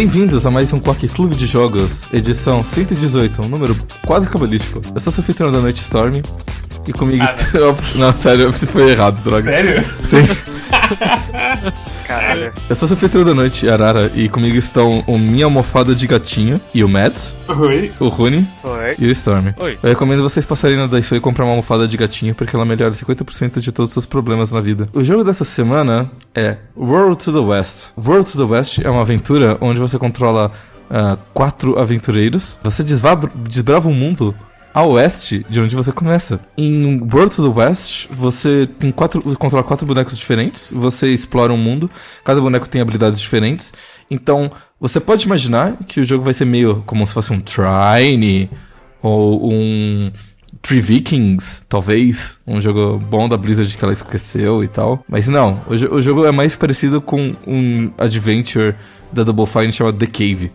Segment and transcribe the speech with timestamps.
[0.00, 4.80] Bem-vindos a mais um Quack Clube de Jogos, edição 118, um número quase cabalístico.
[4.94, 6.22] Eu sou Sofitano da Noite Storm
[6.86, 7.22] e comigo.
[7.22, 7.58] Ah, está-
[7.98, 9.52] não, sério, foi errado, droga.
[9.52, 9.84] Sério?
[10.08, 10.24] Sim.
[12.10, 12.52] Caralho.
[12.68, 16.82] Eu sou Sofitano da Noite Arara e comigo estão o Minha Almofada de Gatinho e
[16.82, 17.92] o Mads, Oi.
[18.00, 18.96] o Rune Oi.
[18.98, 19.54] e o Storm.
[19.56, 19.78] Oi.
[19.80, 22.92] Eu recomendo vocês passarem na Daiso e comprar uma almofada de gatinho porque ela melhora
[22.92, 24.88] 50% de todos os seus problemas na vida.
[24.92, 27.90] O jogo dessa semana é World to the West.
[27.96, 30.50] World to the West é uma aventura onde você controla
[30.90, 32.58] ah, quatro aventureiros.
[32.64, 34.34] Você desbrava um mundo
[34.72, 36.40] a oeste de onde você começa.
[36.56, 41.56] Em World to the West, você tem quatro, controla quatro bonecos diferentes, você explora um
[41.56, 41.90] mundo,
[42.24, 43.72] cada boneco tem habilidades diferentes.
[44.10, 48.50] Então, você pode imaginar que o jogo vai ser meio como se fosse um Trine
[49.02, 50.10] ou um
[50.62, 55.04] Three Vikings, talvez, um jogo bom da Blizzard que ela esqueceu e tal.
[55.08, 58.74] Mas não, o, o jogo é mais parecido com um adventure
[59.12, 60.52] da Double Fine chamado The Cave.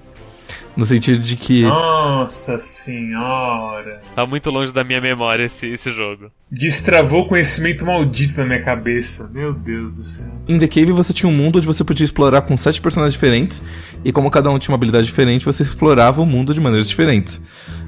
[0.76, 4.02] No sentido de que Nossa senhora.
[4.16, 6.30] Tá muito longe da minha memória esse, esse jogo.
[6.52, 9.30] Destravou o conhecimento maldito na minha cabeça.
[9.34, 10.28] Meu Deus do céu.
[10.48, 13.64] Em The Cave você tinha um mundo onde você podia explorar com sete personagens diferentes,
[14.04, 17.42] e como cada um tinha uma habilidade diferente, você explorava o mundo de maneiras diferentes.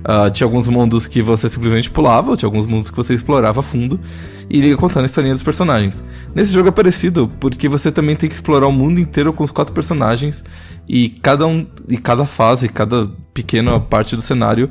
[0.03, 3.64] Ah, tinha alguns mundos que você simplesmente pulava, tinha alguns mundos que você explorava a
[3.64, 3.99] fundo,
[4.50, 6.03] e ia contando a historinha dos personagens.
[6.34, 9.52] Nesse jogo é parecido, porque você também tem que explorar o mundo inteiro com os
[9.52, 10.44] quatro personagens,
[10.88, 14.70] e cada um, e cada fase, cada pequena parte do cenário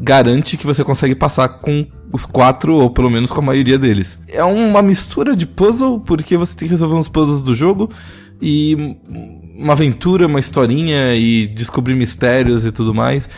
[0.00, 4.18] garante que você consegue passar com os quatro, ou pelo menos com a maioria deles.
[4.28, 7.90] É uma mistura de puzzle, porque você tem que resolver uns puzzles do jogo,
[8.40, 8.96] e
[9.56, 13.28] uma aventura, uma historinha, e descobrir mistérios e tudo mais.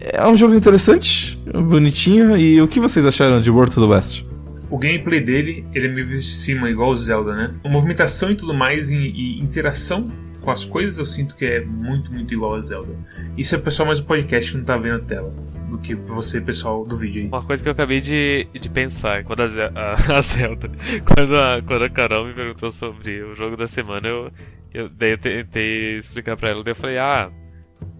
[0.00, 4.31] É um jogo interessante, bonitinho, e o que vocês acharam de World to the West?
[4.72, 7.54] O gameplay dele, ele é meio de cima, igual o Zelda, né?
[7.62, 10.10] A movimentação e tudo mais, e, e interação
[10.40, 12.92] com as coisas, eu sinto que é muito, muito igual a Zelda.
[13.36, 15.32] Isso é pessoal mais do podcast que não tá vendo a tela,
[15.70, 17.28] do que você, pessoal do vídeo aí.
[17.28, 20.68] Uma coisa que eu acabei de, de pensar, quando a, Ze- a- a Zelda,
[21.14, 24.32] quando a, quando a Carol me perguntou sobre o jogo da semana, eu,
[24.74, 27.30] eu, daí eu tentei explicar pra ela, daí eu falei, ah,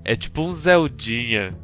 [0.05, 1.55] é tipo um Zeldinha,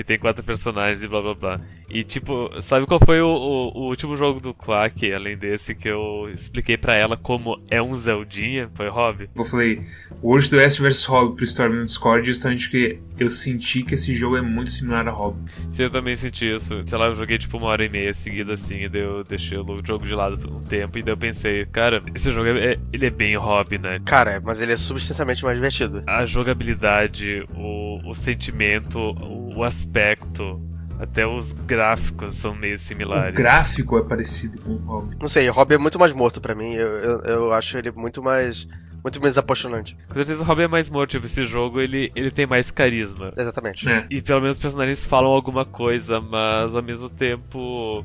[0.00, 1.60] que tem quatro personagens e blá blá blá.
[1.90, 5.88] E tipo, sabe qual foi o, o, o último jogo do Quack, além desse, que
[5.88, 8.70] eu expliquei pra ela como é um Zeldinha?
[8.74, 9.28] Foi Hobby?
[9.36, 9.76] Eu falei,
[10.22, 14.14] to the West vs Hobby pro Storm no Discord, justamente porque eu senti que esse
[14.14, 15.44] jogo é muito similar a Hobby.
[15.70, 16.80] Sim, eu também senti isso.
[16.86, 19.58] Sei lá, eu joguei tipo uma hora e meia seguida assim, e daí eu deixei
[19.58, 22.72] o jogo de lado por um tempo, e daí eu pensei, cara, esse jogo é,
[22.72, 24.00] é- ele é bem hobby, né?
[24.06, 26.02] Cara, mas ele é substancialmente mais divertido.
[26.06, 30.60] A jogabilidade, o, o sentimento, o, o aspecto,
[30.98, 33.34] até os gráficos são meio O similares.
[33.34, 35.16] gráfico é parecido com o Hobby.
[35.20, 36.72] Não sei, o Hobby é muito mais morto pra mim.
[36.74, 38.66] Eu, eu, eu acho ele muito mais.
[39.02, 39.96] Muito menos apaixonante.
[40.08, 43.32] Com certeza o hobby é mais morto, tipo, esse jogo ele, ele tem mais carisma.
[43.34, 43.86] Exatamente.
[43.86, 44.06] né?
[44.10, 48.04] E pelo menos os personagens falam alguma coisa, mas ao mesmo tempo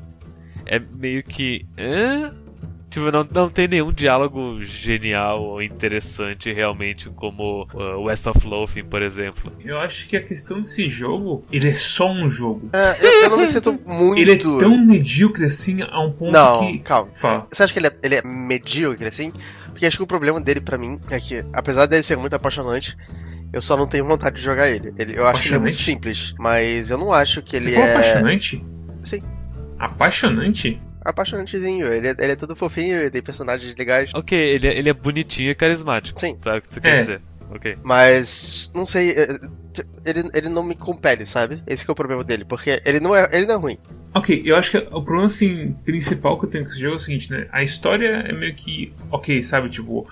[0.64, 1.66] é meio que.
[1.78, 2.32] Hã?
[2.96, 8.84] Tipo, não, não tem nenhum diálogo genial ou interessante realmente, como uh, West of Loathing,
[8.84, 9.52] por exemplo.
[9.62, 12.70] Eu acho que a questão desse jogo, ele é só um jogo.
[12.72, 14.18] É, eu, eu não me sinto muito.
[14.18, 16.78] Ele é tão medíocre assim a um ponto Não, que.
[16.78, 17.10] calma.
[17.14, 17.46] Fala.
[17.52, 19.30] Você acha que ele é, ele é medíocre assim?
[19.66, 22.96] Porque acho que o problema dele pra mim é que, apesar dele ser muito apaixonante,
[23.52, 24.94] eu só não tenho vontade de jogar ele.
[24.96, 27.76] ele eu acho que ele é muito simples, mas eu não acho que ele Você
[27.76, 27.90] é.
[27.92, 28.64] apaixonante?
[29.02, 29.20] Sim.
[29.78, 30.80] Apaixonante?
[31.10, 31.86] Apaixonantezinho.
[31.86, 34.10] Ele é, ele é todo fofinho, ele tem personagens legais.
[34.14, 36.18] Ok, ele, é- ele é bonitinho e carismático.
[36.20, 36.36] Sim.
[36.36, 36.82] Tá, o que você É.
[36.82, 37.20] quer dizer?
[37.48, 37.76] Ok.
[37.84, 39.26] Mas, não sei, é,
[39.72, 41.62] t- ele, ele não me compele, sabe?
[41.64, 43.78] Esse que é o problema dele, porque ele não é, ele não é ruim.
[44.12, 46.96] Ok, eu acho que o problema assim, principal que eu tenho com esse jogo é
[46.96, 47.46] o seguinte, né?
[47.52, 48.92] A história é meio que.
[49.12, 49.68] Ok, sabe?
[49.68, 50.08] Tipo,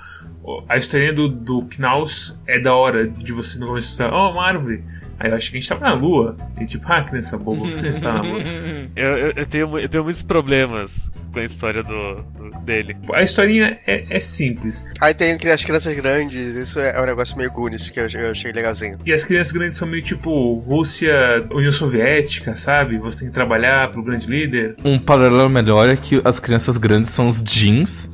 [0.69, 4.47] a história do, do Knaus é da hora de você no começo estar, oh, uma
[4.47, 4.85] árvore.
[5.19, 6.37] Aí eu acho que a gente tava na lua.
[6.61, 8.39] E tipo, ah, criança boba, você está na lua.
[8.97, 12.97] Eu, eu, eu tenho, eu tenho muitos problemas com a história do, do- dele.
[13.13, 14.87] A historinha é, é simples.
[15.01, 18.31] Aí tem as crianças grandes, isso é, é um negócio meio Goonies que eu, eu
[18.31, 18.99] achei legalzinho.
[19.05, 22.99] E as crianças grandes são meio tipo Rússia, União Soviética, sabe?
[22.99, 24.77] Você tem que trabalhar pro grande líder.
[24.85, 28.09] Um paralelo melhor é que as crianças grandes são os jeans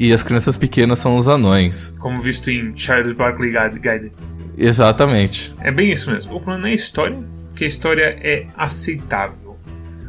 [0.00, 1.94] e as crianças pequenas são os anões.
[2.00, 4.10] Como visto em Charles Barkley Guide.
[4.58, 5.54] Exatamente.
[5.60, 6.34] É bem isso mesmo.
[6.34, 7.16] O problema não é a história,
[7.48, 9.47] porque a história é aceitável.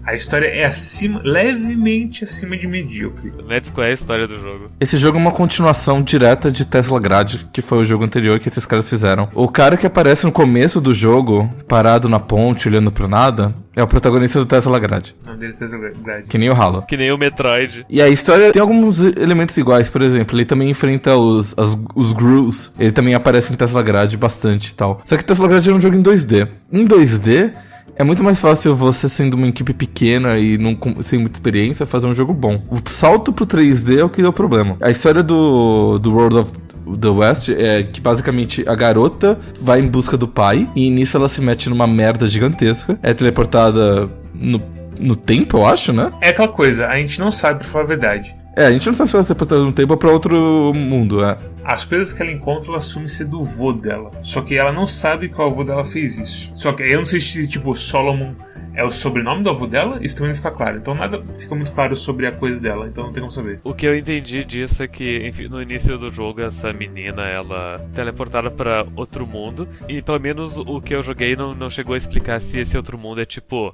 [0.06, 3.32] A história é acima, levemente acima de medíocre.
[3.48, 4.66] Mets, qual é a história do jogo?
[4.80, 8.50] Esse jogo é uma continuação direta de Tesla Grade, que foi o jogo anterior que
[8.50, 9.30] esses caras fizeram.
[9.36, 13.84] O cara que aparece no começo do jogo, parado na ponte, olhando pro nada, é
[13.84, 15.16] o protagonista do Tesla Grade.
[15.24, 16.28] O nome dele é Tesla Grade.
[16.28, 16.82] Que nem o Halo.
[16.88, 17.86] Que nem o Metroid.
[17.90, 22.14] E a história tem alguns elementos iguais, por exemplo, ele também enfrenta os, as- os
[22.14, 25.02] Grus, ele também aparece em Tesla Grade bastante e tal.
[25.06, 26.48] Só que Tesla Grade é um jogo em 2D.
[26.72, 27.52] Em 2D,
[27.96, 32.08] é muito mais fácil você, sendo uma equipe pequena e não, sem muita experiência, fazer
[32.08, 32.62] um jogo bom.
[32.70, 34.78] O salto pro 3D é o que deu problema.
[34.82, 36.52] A história do, do World of
[37.00, 41.30] the West é que basicamente a garota vai em busca do pai e nisso ela
[41.30, 44.62] se mete numa merda gigantesca, é teleportada no,
[45.00, 46.12] no tempo, eu acho, né?
[46.22, 48.39] É aquela coisa, a gente não sabe, pra falar a verdade.
[48.60, 51.24] É, a gente não sabe se ela se teleportada no tempo ou pra outro mundo,
[51.24, 51.38] é.
[51.64, 54.12] As coisas que ela encontra, ela assume ser do vô dela.
[54.22, 56.52] Só que ela não sabe qual avô dela fez isso.
[56.56, 58.34] Só que eu não sei se, tipo, Solomon
[58.76, 60.78] é o sobrenome do avô dela, isso também não fica claro.
[60.78, 63.62] Então nada fica muito claro sobre a coisa dela, então não tem como saber.
[63.64, 67.76] O que eu entendi disso é que, enfim, no início do jogo, essa menina, ela
[67.76, 69.70] é teleportada pra outro mundo.
[69.88, 72.98] E pelo menos o que eu joguei não, não chegou a explicar se esse outro
[72.98, 73.74] mundo é tipo.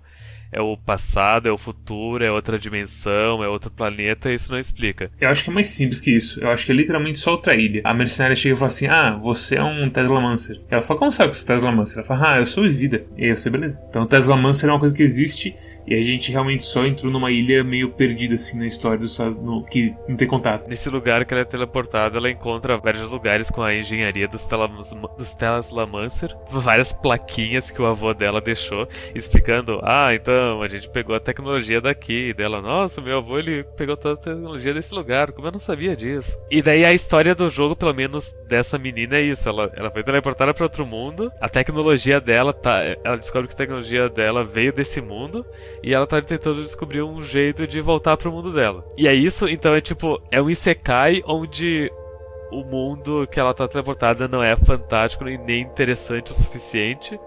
[0.56, 5.12] É o passado, é o futuro, é outra dimensão, é outro planeta, isso não explica.
[5.19, 6.42] Eu acho que é mais simples que isso.
[6.42, 7.81] Eu acho que é literalmente só outra ilha.
[7.84, 10.62] A mercenária chega e fala assim: Ah, você é um Tesla Mancer.
[10.72, 11.98] Ela fala: Como sabe que eu sou Tesla Mancer?
[11.98, 13.06] Ela fala: Ah, eu sou vivida.
[13.18, 13.84] E aí sei, beleza.
[13.90, 15.54] Então Tesla Mancer é uma coisa que existe
[15.87, 19.63] e a gente realmente só entrou numa ilha meio perdida assim na história Estados- no,
[19.63, 20.67] que não tem contato.
[20.67, 24.67] Nesse lugar que ela é teleportada, ela encontra vários lugares com a engenharia dos, Tela-
[24.67, 31.15] dos Teslamancer, várias plaquinhas que o avô dela deixou, explicando: ah, então a gente pegou
[31.15, 32.29] a tecnologia daqui.
[32.29, 35.59] E dela, nossa, meu avô ele pegou toda a tecnologia desse lugar, como eu não
[35.59, 36.37] sabia disso.
[36.49, 40.03] E daí a história do jogo, pelo menos dessa menina, é isso: ela, ela foi
[40.03, 42.81] teleportada para outro mundo, a tecnologia dela tá.
[43.03, 45.45] Ela descobre que a tecnologia dela veio desse mundo
[45.85, 48.83] e ela tá tentando descobrir um jeito de voltar pro mundo dela.
[48.97, 51.91] E é isso, então é tipo, é um Isekai onde
[52.51, 57.19] o mundo que ela tá teleportada não é fantástico e nem interessante o suficiente.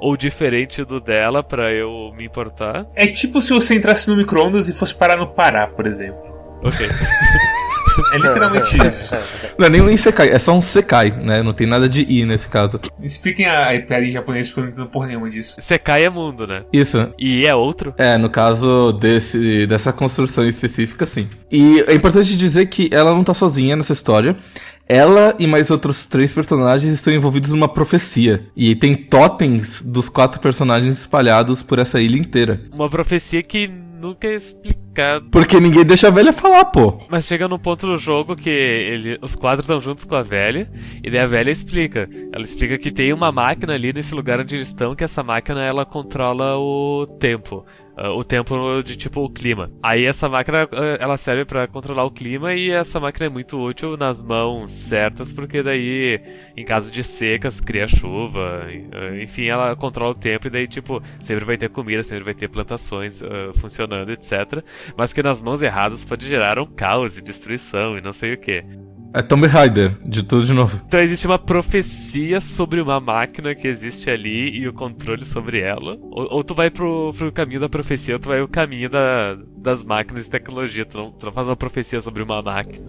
[0.00, 2.84] Ou diferente do dela pra eu me importar.
[2.96, 6.20] É tipo se você entrasse no micro-ondas e fosse parar no Pará, por exemplo.
[6.64, 6.86] Ok.
[8.12, 9.14] É literalmente isso.
[9.58, 11.42] Não é nem um Isekai, é só um Sekai, né?
[11.42, 12.80] Não tem nada de I nesse caso.
[13.02, 15.56] Expliquem a, a piada em japonês porque eu não entendo porra nenhuma disso.
[15.60, 16.64] Sekai é mundo, né?
[16.72, 17.12] Isso.
[17.18, 17.94] E é outro.
[17.96, 21.28] É, no caso desse, dessa construção específica, sim.
[21.50, 24.36] E é importante dizer que ela não tá sozinha nessa história.
[24.90, 28.48] Ela e mais outros três personagens estão envolvidos numa profecia.
[28.56, 32.60] E tem totens dos quatro personagens espalhados por essa ilha inteira.
[32.72, 35.26] Uma profecia que nunca é explicado.
[35.30, 36.98] Porque ninguém deixa a velha falar, pô.
[37.08, 40.68] Mas chega num ponto do jogo que ele, os quatro estão juntos com a velha,
[41.04, 42.08] e daí a velha explica.
[42.32, 45.62] Ela explica que tem uma máquina ali nesse lugar onde eles estão, que essa máquina
[45.62, 47.64] ela controla o tempo.
[48.00, 49.70] Ah, O tempo de tipo o clima.
[49.82, 53.58] Aí essa máquina ah, ela serve pra controlar o clima e essa máquina é muito
[53.58, 56.20] útil nas mãos certas, porque daí
[56.56, 61.02] em caso de secas cria chuva, ah, enfim, ela controla o tempo e daí tipo
[61.20, 64.64] sempre vai ter comida, sempre vai ter plantações ah, funcionando, etc.
[64.96, 68.38] Mas que nas mãos erradas pode gerar um caos e destruição e não sei o
[68.38, 68.64] que.
[69.12, 70.80] É Tomb Raider, de tudo de novo.
[70.86, 75.96] Então existe uma profecia sobre uma máquina que existe ali e o controle sobre ela.
[76.00, 79.36] Ou, ou tu vai pro, pro caminho da profecia, ou tu vai pro caminho da,
[79.56, 80.84] das máquinas e tecnologia.
[80.84, 82.86] Tu não, tu não faz uma profecia sobre uma máquina.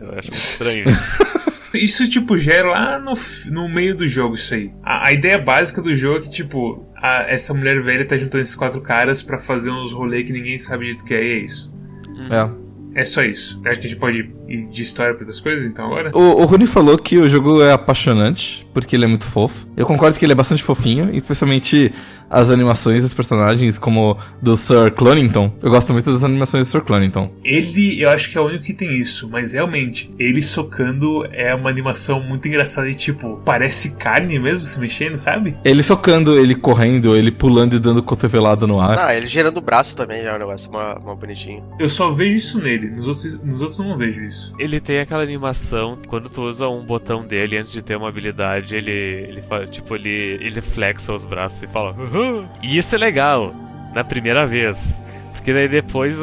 [0.00, 1.34] Eu acho muito estranho isso.
[1.74, 3.14] Isso, tipo, já é lá no,
[3.50, 4.70] no meio do jogo, isso aí.
[4.80, 8.42] A, a ideia básica do jogo é que, tipo, a- essa mulher velha tá juntando
[8.42, 11.32] esses quatro caras pra fazer uns rolês que ninguém sabe direito o que é, e
[11.32, 11.74] é isso.
[12.30, 12.63] É.
[12.94, 13.60] É só isso.
[13.66, 16.10] Acho que a gente pode ir de história pra outras coisas, então, agora?
[16.14, 19.66] O, o Rony falou que o jogo é apaixonante, porque ele é muito fofo.
[19.76, 21.92] Eu concordo que ele é bastante fofinho, especialmente
[22.30, 25.52] as animações dos personagens, como do Sir Clonington.
[25.62, 27.30] Eu gosto muito das animações do Sir Clonington.
[27.44, 31.54] Ele, eu acho que é o único que tem isso, mas realmente, ele socando é
[31.54, 35.56] uma animação muito engraçada e, tipo, parece carne mesmo se mexendo, sabe?
[35.64, 38.98] Ele socando, ele correndo, ele pulando e dando cotovelada no ar.
[38.98, 41.62] Ah, ele gerando o braço também já é um negócio mó, mó bonitinho.
[41.78, 44.54] Eu só vejo isso nele, nos outros, nos outros eu não vejo isso.
[44.58, 48.74] Ele tem aquela animação, quando tu usa um botão dele antes de ter uma habilidade,
[48.76, 50.08] ele, ele faz, tipo, ele,
[50.40, 51.92] ele flexa os braços e fala.
[51.92, 52.48] "Uhum".
[52.62, 53.54] E isso é legal,
[53.94, 55.00] na primeira vez.
[55.32, 56.16] Porque daí depois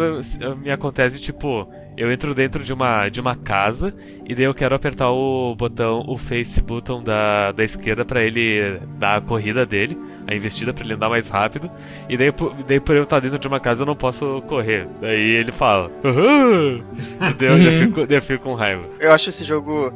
[0.63, 1.67] me acontece, tipo,
[2.01, 3.93] eu entro dentro de uma, de uma casa
[4.25, 8.79] e daí eu quero apertar o botão, o face button da, da esquerda pra ele
[8.97, 11.69] dar a corrida dele, a investida pra ele andar mais rápido.
[12.09, 14.87] E daí, por- daí por eu estar dentro de uma casa eu não posso correr.
[14.99, 15.91] Daí ele fala.
[16.03, 16.83] "Uhum".
[17.29, 17.77] E daí eu já Uhum.
[17.87, 18.83] fico, eu fico com raiva.
[18.99, 19.93] Eu acho esse jogo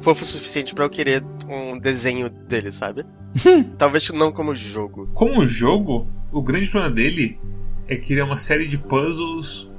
[0.00, 3.04] fofo o suficiente pra eu querer um desenho dele, sabe?
[3.78, 5.08] Talvez não como jogo.
[5.14, 7.38] Como jogo, o grande problema dele
[7.88, 9.70] é que ele é uma série de puzzles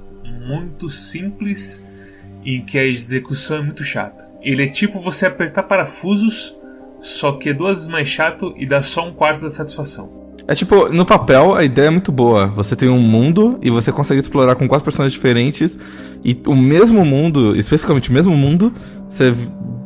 [0.50, 1.86] muito simples
[2.44, 4.28] em que a execução é muito chata.
[4.42, 6.58] Ele é tipo você apertar parafusos,
[7.00, 10.18] só que é duas vezes mais chato e dá só um quarto da satisfação.
[10.48, 12.48] É tipo, no papel a ideia é muito boa.
[12.48, 15.78] Você tem um mundo e você consegue explorar com quatro personagens diferentes.
[16.26, 18.74] E o mesmo mundo, especificamente o mesmo mundo,
[19.08, 19.34] você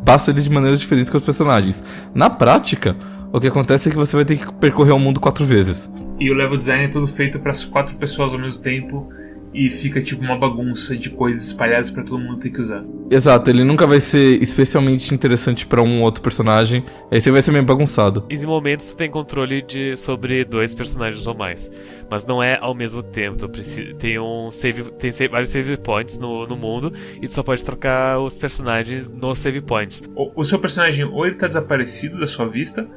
[0.05, 1.83] passa ele de maneiras diferentes com os personagens.
[2.15, 2.95] Na prática,
[3.33, 5.89] o que acontece é que você vai ter que percorrer o mundo quatro vezes.
[6.19, 9.09] E o level design é todo feito para as quatro pessoas ao mesmo tempo
[9.53, 12.83] e fica tipo uma bagunça de coisas espalhadas para todo mundo ter que usar.
[13.09, 17.51] Exato, ele nunca vai ser especialmente interessante para um outro personagem, aí você vai ser
[17.51, 18.25] meio bagunçado.
[18.29, 21.71] E em momentos tu tem controle de, sobre dois personagens ou mais,
[22.09, 23.37] mas não é ao mesmo tempo.
[23.37, 26.91] Tu precisa, tem um save, tem save, vários save points no, no mundo
[27.21, 30.01] e tu só pode trocar os personagens nos save points.
[30.15, 32.87] O, o seu personagem ou ele tá desaparecido da sua vista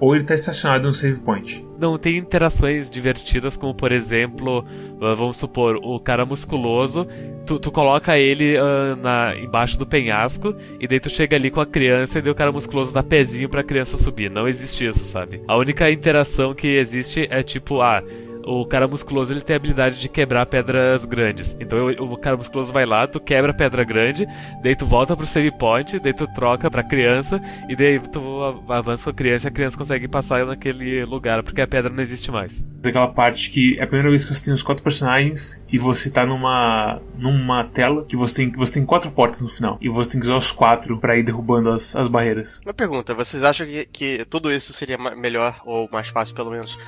[0.00, 1.64] ou ele está estacionado no save point.
[1.78, 4.64] Não, tem interações divertidas, como por exemplo,
[5.00, 7.06] uh, vamos supor, o cara musculoso,
[7.46, 11.60] tu, tu coloca ele uh, na, embaixo do penhasco, e daí tu chega ali com
[11.60, 14.30] a criança e daí o cara musculoso dá pezinho pra criança subir.
[14.30, 15.42] Não existe isso, sabe?
[15.46, 18.02] A única interação que existe é tipo, ah
[18.44, 21.56] o cara musculoso ele tem a habilidade de quebrar pedras grandes.
[21.60, 24.26] Então o cara musculoso vai lá, tu quebra a pedra grande,
[24.62, 29.04] daí tu volta pro save point, daí tu troca pra criança, e daí tu avança
[29.04, 32.30] com a criança e a criança consegue passar naquele lugar, porque a pedra não existe
[32.30, 32.66] mais.
[32.84, 36.10] Aquela parte que é a primeira vez que você tem os quatro personagens e você
[36.10, 39.78] tá numa, numa tela que você tem, você tem quatro portas no final.
[39.80, 42.60] E você tem que usar os quatro para ir derrubando as, as barreiras.
[42.64, 46.78] Uma pergunta, vocês acham que, que tudo isso seria melhor, ou mais fácil pelo menos,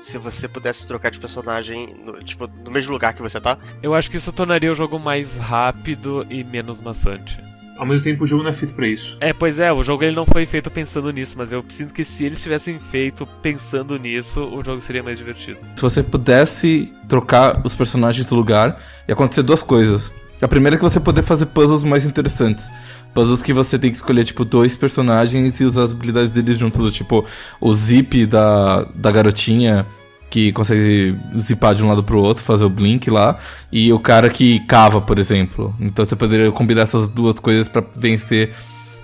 [0.00, 3.58] se você pudesse trocar de personagem, no, tipo, no mesmo lugar que você tá.
[3.82, 7.38] Eu acho que isso tornaria o jogo mais rápido e menos maçante.
[7.80, 9.16] Ao mesmo tempo, o jogo não é feito para isso.
[9.20, 12.04] É, pois é, o jogo ele não foi feito pensando nisso, mas eu sinto que
[12.04, 15.58] se eles tivessem feito pensando nisso, o jogo seria mais divertido.
[15.76, 20.12] Se você pudesse trocar os personagens do lugar, ia acontecer duas coisas.
[20.40, 22.70] A primeira é que você poder fazer puzzles mais interessantes.
[23.12, 26.94] Puzzles que você tem que escolher, tipo, dois personagens e usar as habilidades deles juntos.
[26.94, 27.24] Tipo,
[27.60, 29.86] o zip da, da garotinha
[30.30, 33.36] que consegue zipar de um lado pro outro, fazer o blink lá,
[33.70, 35.74] e o cara que cava, por exemplo.
[35.80, 38.54] Então você poderia combinar essas duas coisas para vencer,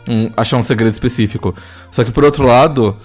[0.08, 1.54] um, achar um segredo específico.
[1.90, 2.96] Só que por outro lado,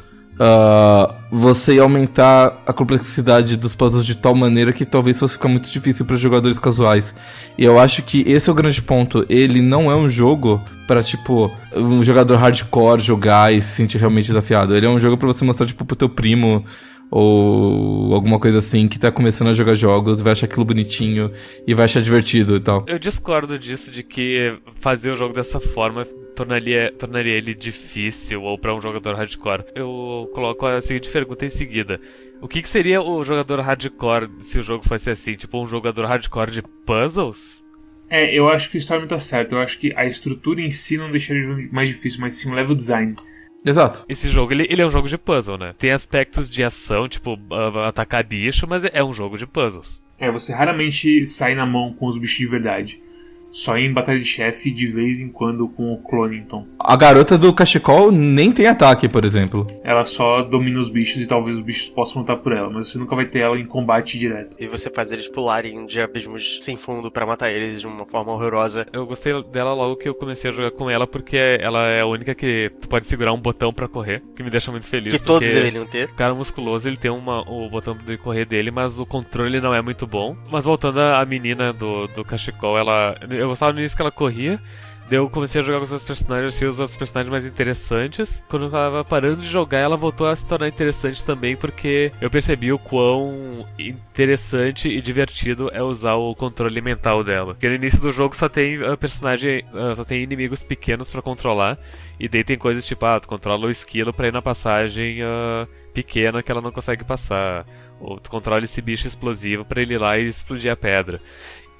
[0.42, 5.48] uh, você ia aumentar a complexidade dos puzzles de tal maneira que talvez fosse ficar
[5.48, 7.14] muito difícil para jogadores casuais.
[7.58, 9.26] E eu acho que esse é o grande ponto.
[9.30, 14.28] Ele não é um jogo para tipo um jogador hardcore jogar e se sentir realmente
[14.28, 14.76] desafiado.
[14.76, 16.66] Ele é um jogo para você mostrar tipo pro teu primo
[17.12, 21.30] ou alguma coisa assim que tá começando a jogar jogos, vai achar aquilo bonitinho
[21.68, 22.86] e vai achar divertido e tal.
[22.88, 28.58] Eu discordo disso de que fazer o jogo dessa forma tornaria, tornaria ele difícil ou
[28.58, 29.66] para um jogador hardcore.
[29.76, 32.00] Eu coloco a seguinte pergunta em seguida.
[32.42, 35.36] O que, que seria o jogador hardcore se o jogo fosse assim?
[35.36, 37.62] Tipo, um jogador hardcore de puzzles?
[38.10, 39.56] É, eu acho que o Storm tá certo.
[39.56, 42.50] Eu acho que a estrutura em si não deixaria o jogo mais difícil, mas sim
[42.50, 43.16] o level design.
[43.66, 44.04] Exato.
[44.10, 45.74] Esse jogo, ele, ele é um jogo de puzzle, né?
[45.78, 50.02] Tem aspectos de ação, tipo, uh, atacar bicho, mas é um jogo de puzzles.
[50.18, 53.02] É, você raramente sai na mão com os bichos de verdade.
[53.52, 56.66] Só em batalha de chefe, de vez em quando com o Clonington.
[56.80, 59.68] A garota do cachecol nem tem ataque, por exemplo.
[59.84, 62.98] Ela só domina os bichos e talvez os bichos possam lutar por ela, mas você
[62.98, 64.56] nunca vai ter ela em combate direto.
[64.60, 68.32] E você faz eles pularem de abismos sem fundo para matar eles de uma forma
[68.32, 68.88] horrorosa.
[68.94, 72.06] Eu gostei dela logo que eu comecei a jogar com ela, porque ela é a
[72.06, 75.14] única que tu pode segurar um botão para correr, que me deixa muito feliz.
[75.14, 76.10] Que todos deveriam ter.
[76.10, 79.74] O cara musculoso, ele tem uma, o botão de correr dele, mas o controle não
[79.74, 80.36] é muito bom.
[80.50, 84.60] Mas voltando à menina do, do cachecol, ela eu gostava no início que ela corria.
[85.12, 88.42] Daí eu comecei a jogar com os meus personagens, achei os outros personagens mais interessantes.
[88.48, 92.30] Quando eu tava parando de jogar, ela voltou a se tornar interessante também, porque eu
[92.30, 97.54] percebi o quão interessante e divertido é usar o controle mental dela.
[97.54, 101.22] Porque no início do jogo só tem uh, personagem, uh, só tem inimigos pequenos para
[101.22, 101.78] controlar,
[102.18, 105.68] e daí tem coisas tipo, ah, tu controla o esquilo pra ir na passagem uh,
[105.94, 107.66] pequena que ela não consegue passar.
[108.00, 111.20] Ou tu controla esse bicho explosivo para ele ir lá e explodir a pedra.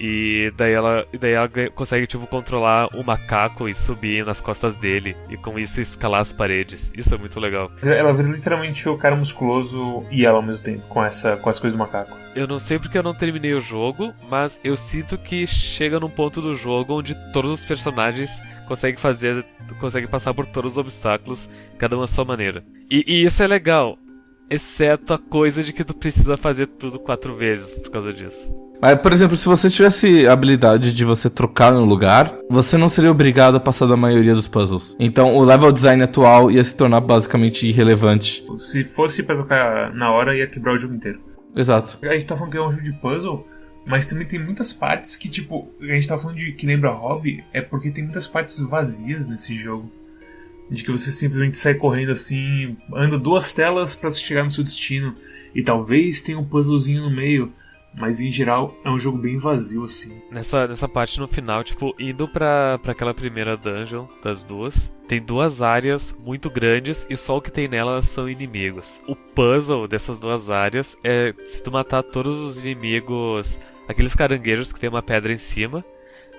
[0.04, 5.16] E daí ela, daí ela consegue, tipo, controlar o macaco e subir nas costas dele.
[5.30, 6.92] E com isso escalar as paredes.
[6.98, 7.72] Isso é muito legal.
[7.84, 11.60] Ela vira literalmente o cara musculoso e ela ao mesmo tempo, com, essa, com as
[11.60, 12.18] coisas do macaco.
[12.34, 16.10] Eu não sei porque eu não terminei o jogo, mas eu sinto que chega num
[16.10, 19.46] ponto do jogo onde todos os personagens conseguem fazer.
[19.80, 22.64] conseguem passar por todos os obstáculos, cada um à sua maneira.
[22.90, 24.00] E, e isso é legal.
[24.50, 28.71] Exceto a coisa de que tu precisa fazer tudo quatro vezes por causa disso.
[28.82, 32.90] Mas, por exemplo, se você tivesse a habilidade de você trocar no lugar, você não
[32.90, 34.96] seria obrigado a passar da maioria dos puzzles.
[35.00, 38.44] Então, o level design atual ia se tornar basicamente irrelevante.
[38.58, 41.20] Se fosse pra trocar na hora, ia quebrar o jogo inteiro.
[41.56, 42.00] Exato.
[42.02, 43.46] A gente tá falando que é um jogo de puzzle,
[43.86, 47.44] Mas também tem muitas partes que, tipo, a gente tá falando de que lembra hobby,
[47.52, 49.92] é porque tem muitas partes vazias nesse jogo.
[50.70, 55.16] De que você simplesmente sai correndo assim, anda duas telas para chegar no seu destino.
[55.54, 57.52] E talvez tenha um puzzlezinho no meio.
[57.94, 60.22] Mas em geral é um jogo bem vazio, assim.
[60.32, 65.22] Nessa, nessa parte no final, tipo, indo pra, pra aquela primeira dungeon das duas, tem
[65.22, 69.02] duas áreas muito grandes e só o que tem nelas são inimigos.
[69.08, 74.80] O puzzle dessas duas áreas é se tu matar todos os inimigos, aqueles caranguejos que
[74.80, 75.84] tem uma pedra em cima,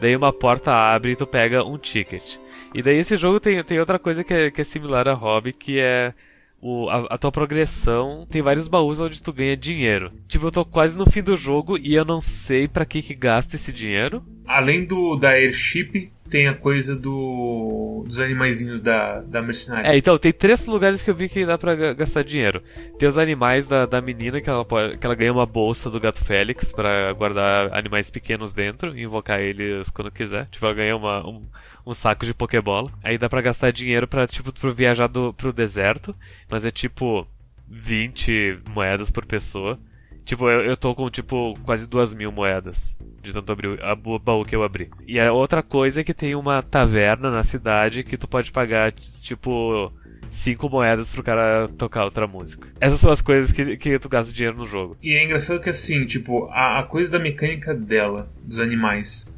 [0.01, 2.39] daí uma porta abre e tu pega um ticket.
[2.75, 5.53] E daí esse jogo tem, tem outra coisa que é, que é similar a Hobby,
[5.53, 6.15] que é
[6.63, 10.13] o, a, a, tua progressão tem vários baús onde tu ganha dinheiro.
[10.29, 13.17] Tipo, eu tô quase no fim do jogo e eu não sei para que que
[13.17, 14.23] gasta esse dinheiro.
[14.47, 19.87] Além do da airship, tem a coisa do dos animaizinhos da, da mercenária.
[19.87, 22.63] É, então, tem três lugares que eu vi que dá pra gastar dinheiro.
[22.99, 24.65] Tem os animais da, da menina, que ela,
[24.99, 29.41] que ela ganha uma bolsa do gato Félix para guardar animais pequenos dentro e invocar
[29.41, 30.47] eles quando quiser.
[30.47, 31.43] Tipo, ela ganha uma, um,
[31.87, 32.91] um saco de Pokébola.
[33.05, 36.17] Aí dá pra gastar dinheiro pra, tipo, pro viajar do, pro deserto.
[36.49, 37.27] Mas é tipo
[37.69, 39.79] 20 moedas por pessoa.
[40.25, 44.45] Tipo, eu, eu tô com, tipo, quase duas mil moedas de tanto abrir o baú
[44.45, 44.91] que eu abri.
[45.07, 48.93] E a outra coisa é que tem uma taverna na cidade que tu pode pagar,
[48.93, 49.93] tipo,
[50.31, 52.69] cinco moedas pro cara tocar outra música.
[52.81, 54.97] Essas são as coisas que, que tu gasta dinheiro no jogo.
[55.03, 59.31] E é engraçado que, assim, tipo, a, a coisa da mecânica dela, dos animais,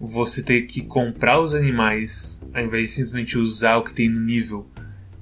[0.00, 4.20] você ter que comprar os animais ao invés de simplesmente usar o que tem no
[4.20, 4.66] nível.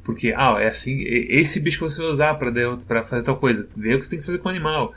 [0.08, 3.68] Porque, ah, é assim, esse bicho que você vai usar para fazer tal coisa.
[3.76, 4.90] Vê o que você tem que fazer com o animal.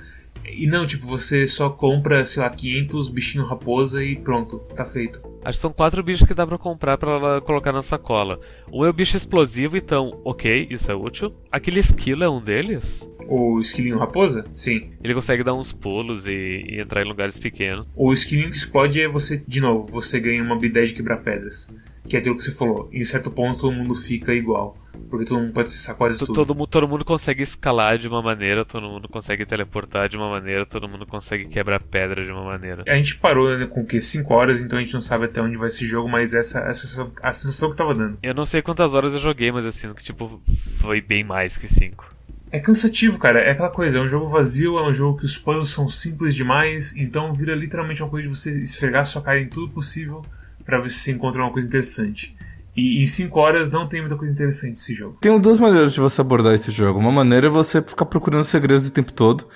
[0.46, 5.22] E não, tipo, você só compra, sei lá, 500 bichinhos raposa e pronto, tá feito.
[5.44, 8.40] Acho que são quatro bichos que dá para comprar para ela colocar na sacola.
[8.72, 11.36] Um é o bicho explosivo, então, ok, isso é útil.
[11.52, 13.12] Aquele esquilo é um deles?
[13.28, 14.46] O esquilinho raposa?
[14.54, 14.92] Sim.
[15.04, 17.86] Ele consegue dar uns pulos e, e entrar em lugares pequenos.
[17.94, 21.70] O esquilinho que explode é você, de novo, você ganha uma habilidade de quebrar pedras.
[22.12, 22.90] Que é aquilo que você falou.
[22.92, 24.78] Em certo ponto todo mundo fica igual.
[25.10, 26.34] Porque todo mundo pode se sacode tudo.
[26.34, 30.66] Todo, todo mundo consegue escalar de uma maneira, todo mundo consegue teleportar de uma maneira,
[30.66, 32.84] todo mundo consegue quebrar pedra de uma maneira.
[32.86, 34.02] A gente parou né, com o que?
[34.02, 37.10] 5 horas, então a gente não sabe até onde vai esse jogo, mas essa, essa
[37.24, 38.18] a sensação que tava dando.
[38.22, 40.42] Eu não sei quantas horas eu joguei, mas eu sinto que tipo
[40.82, 42.14] foi bem mais que 5.
[42.52, 43.40] É cansativo, cara.
[43.40, 46.36] É aquela coisa, é um jogo vazio, é um jogo que os puzzles são simples
[46.36, 50.22] demais, então vira literalmente uma coisa de você esfregar sua cara em tudo possível
[50.62, 52.36] para ver se você encontra uma coisa interessante.
[52.76, 55.18] E em 5 horas não tem muita coisa interessante esse jogo.
[55.20, 57.00] Tem duas maneiras de você abordar esse jogo.
[57.00, 59.48] Uma maneira é você ficar procurando segredos o tempo todo.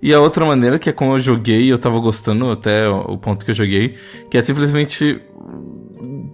[0.00, 3.16] E a outra maneira, que é como eu joguei e eu tava gostando até o
[3.18, 3.96] ponto que eu joguei,
[4.30, 5.20] que é simplesmente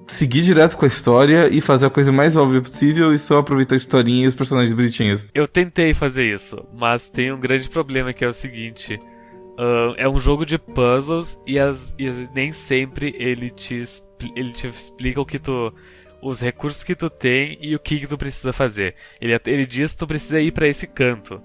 [0.07, 3.75] seguir direto com a história e fazer a coisa mais óbvia possível e só aproveitar
[3.75, 5.27] a historinha e os personagens bonitinhos.
[5.35, 8.99] Eu tentei fazer isso, mas tem um grande problema que é o seguinte.
[9.59, 13.83] Uh, é um jogo de puzzles e, as, e nem sempre ele te,
[14.37, 15.75] ele te explica o que tu
[16.23, 18.95] os recursos que tu tem e o que, que tu precisa fazer.
[19.21, 21.41] Ele, ele diz que tu precisa ir para esse canto,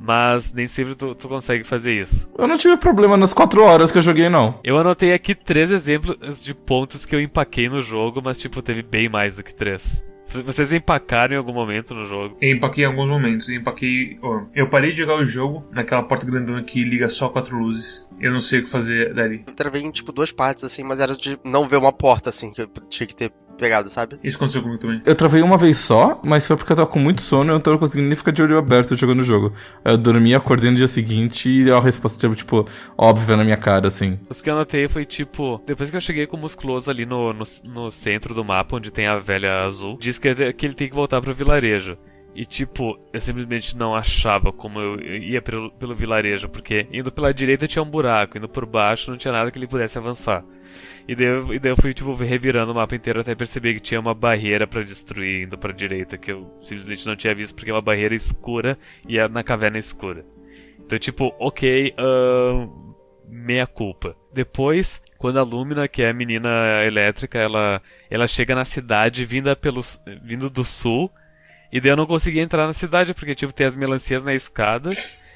[0.00, 2.28] mas nem sempre tu, tu, consegue fazer isso.
[2.38, 4.60] Eu não tive problema nas 4 horas que eu joguei, não.
[4.62, 8.82] Eu anotei aqui três exemplos de pontos que eu empaquei no jogo, mas tipo, teve
[8.82, 10.04] bem mais do que três.
[10.44, 12.36] Vocês empacaram em algum momento no jogo?
[12.40, 13.48] Eu empaquei em alguns momentos.
[13.48, 14.18] Eu empaquei.
[14.22, 18.08] Oh, eu parei de jogar o jogo naquela porta grandona que liga só quatro luzes.
[18.20, 19.44] Eu não sei o que fazer dali.
[19.46, 22.52] Eu travei em tipo duas partes, assim, mas era de não ver uma porta, assim,
[22.52, 24.18] que eu tinha que ter pegado, sabe?
[24.22, 25.02] Isso aconteceu comigo também.
[25.04, 27.54] Eu travei uma vez só, mas foi porque eu tava com muito sono e eu
[27.54, 29.52] não tava conseguindo nem ficar de olho aberto jogando o jogo.
[29.84, 32.66] Eu dormi, acordei no dia seguinte e a resposta tipo,
[32.96, 34.18] óbvia na minha cara, assim.
[34.30, 37.32] Os que eu anotei foi, tipo, depois que eu cheguei com o musculoso ali no,
[37.32, 40.88] no, no centro do mapa, onde tem a velha azul, diz que, que ele tem
[40.88, 41.96] que voltar pro vilarejo.
[42.38, 47.34] E tipo, eu simplesmente não achava como eu ia pelo, pelo vilarejo, porque indo pela
[47.34, 50.44] direita tinha um buraco, indo por baixo não tinha nada que ele pudesse avançar.
[51.08, 53.80] E daí, eu, e daí eu fui, tipo, revirando o mapa inteiro até perceber que
[53.80, 57.72] tinha uma barreira para destruir indo pra direita, que eu simplesmente não tinha visto porque
[57.72, 60.24] é uma barreira escura e é na caverna escura.
[60.78, 62.94] Então, tipo, ok, uh,
[63.26, 64.14] meia culpa.
[64.32, 69.56] Depois, quando a Lumina, que é a menina elétrica, ela, ela chega na cidade vinda
[69.56, 69.80] pelo,
[70.22, 71.10] vindo do sul,
[71.72, 74.90] e daí eu não consegui entrar na cidade porque, tipo, tem as melancias na escada.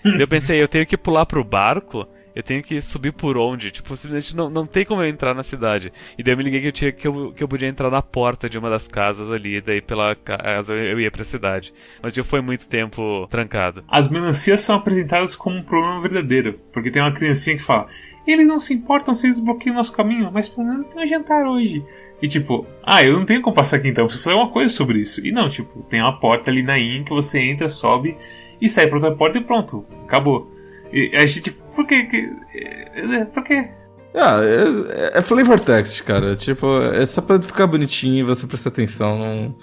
[0.04, 3.70] daí eu pensei, eu tenho que pular pro barco eu tenho que subir por onde?
[3.70, 5.92] Tipo, simplesmente não, não tem como eu entrar na cidade.
[6.16, 8.00] E daí eu me liguei que eu, tinha, que, eu, que eu podia entrar na
[8.00, 11.72] porta de uma das casas ali, daí pela casa eu ia pra cidade.
[12.02, 13.84] Mas tipo, foi muito tempo trancado.
[13.88, 17.86] As melancias são apresentadas como um problema verdadeiro, porque tem uma criancinha que fala.
[18.26, 21.06] Eles não se importam se eles bloqueiam nosso caminho, mas pelo menos eu tenho um
[21.06, 21.84] jantar hoje.
[22.20, 25.00] E tipo, ah, eu não tenho como passar aqui então, preciso fazer uma coisa sobre
[25.00, 25.24] isso.
[25.26, 28.16] E não, tipo, tem uma porta ali na IN que você entra, sobe
[28.60, 30.50] e sai pra outra porta e pronto, acabou.
[30.92, 32.04] E a gente, tipo, por que.
[32.04, 33.70] que é, por quê?
[34.14, 36.36] Ah, é, é flavor text, cara.
[36.36, 39.18] Tipo, é só pra ficar bonitinho e você prestar atenção.
[39.18, 39.54] Não...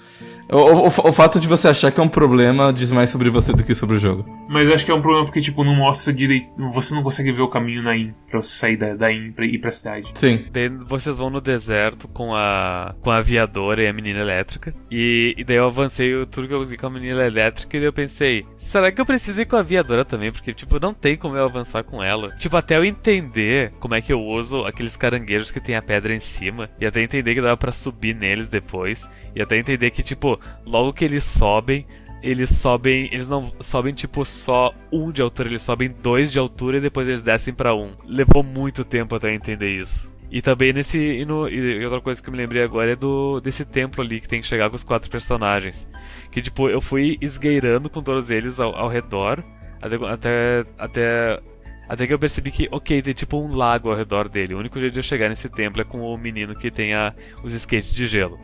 [0.51, 3.53] O, o, o, fato de você achar que é um problema diz mais sobre você
[3.53, 4.25] do que sobre o jogo.
[4.49, 6.49] Mas eu acho que é um problema porque, tipo, não mostra direito.
[6.73, 9.45] Você não consegue ver o caminho na IN pra você sair da, da IN pra
[9.45, 10.09] ir pra cidade.
[10.15, 10.47] Sim.
[10.51, 14.73] Daí vocês vão no deserto com a, com a aviadora e a menina elétrica.
[14.89, 17.77] E, e daí eu avancei tudo que eu consegui com a menina elétrica.
[17.77, 20.31] E daí eu pensei, será que eu preciso ir com a aviadora também?
[20.31, 22.31] Porque, tipo, não tem como eu avançar com ela.
[22.37, 26.15] Tipo, até eu entender como é que eu uso aqueles caranguejos que tem a pedra
[26.15, 26.71] em cima.
[26.81, 29.07] E até entender que dava pra subir neles depois.
[29.35, 31.85] E até entender que, tipo, logo que eles sobem,
[32.21, 33.05] eles sobem.
[33.11, 37.07] Eles não sobem tipo só um de altura, eles sobem dois de altura e depois
[37.07, 37.91] eles descem para um.
[38.05, 40.09] Levou muito tempo até entender isso.
[40.31, 40.99] E também nesse.
[40.99, 44.19] E, no, e outra coisa que eu me lembrei agora é do desse templo ali
[44.19, 45.89] que tem que chegar com os quatro personagens.
[46.31, 49.43] Que tipo, eu fui esgueirando com todos eles ao, ao redor.
[49.81, 51.39] Até, até, até,
[51.87, 54.53] até que eu percebi que, ok, tem tipo um lago ao redor dele.
[54.53, 57.13] O único jeito de eu chegar nesse templo é com o menino que tem a,
[57.43, 58.39] os skates de gelo.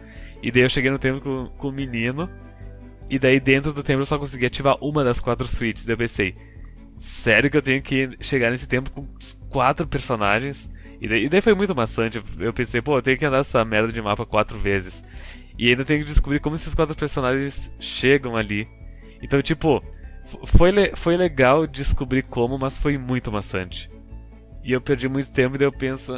[0.45, 2.29] E daí eu cheguei no templo com, com o menino.
[3.09, 5.87] E daí dentro do templo eu só consegui ativar uma das quatro suítes.
[5.87, 6.35] Daí eu pensei,
[6.99, 9.07] sério que eu tenho que chegar nesse templo com
[9.49, 10.69] quatro personagens?
[11.01, 12.21] E daí, e daí, foi muito maçante.
[12.37, 15.03] Eu pensei, pô, eu tenho que andar essa merda de mapa quatro vezes.
[15.57, 18.67] E ainda tenho que descobrir como esses quatro personagens chegam ali.
[19.23, 19.83] Então, tipo,
[20.45, 23.89] foi, le foi legal descobrir como, mas foi muito maçante.
[24.63, 26.13] E eu perdi muito tempo e daí eu penso,